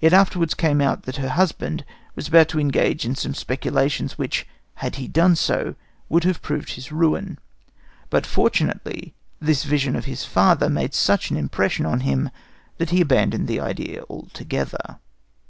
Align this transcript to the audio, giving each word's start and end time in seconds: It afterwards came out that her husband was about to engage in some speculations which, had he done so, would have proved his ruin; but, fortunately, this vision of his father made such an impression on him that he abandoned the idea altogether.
It 0.00 0.12
afterwards 0.12 0.54
came 0.54 0.80
out 0.80 1.02
that 1.02 1.16
her 1.16 1.30
husband 1.30 1.84
was 2.14 2.28
about 2.28 2.48
to 2.50 2.60
engage 2.60 3.04
in 3.04 3.16
some 3.16 3.34
speculations 3.34 4.16
which, 4.16 4.46
had 4.76 4.94
he 4.94 5.08
done 5.08 5.34
so, 5.34 5.74
would 6.08 6.22
have 6.22 6.40
proved 6.42 6.74
his 6.74 6.92
ruin; 6.92 7.40
but, 8.08 8.24
fortunately, 8.24 9.14
this 9.40 9.64
vision 9.64 9.96
of 9.96 10.04
his 10.04 10.24
father 10.24 10.70
made 10.70 10.94
such 10.94 11.32
an 11.32 11.36
impression 11.36 11.86
on 11.86 11.98
him 12.06 12.30
that 12.76 12.90
he 12.90 13.00
abandoned 13.00 13.48
the 13.48 13.58
idea 13.58 14.04
altogether. 14.08 15.00